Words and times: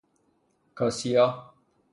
کاسیا 0.77 1.25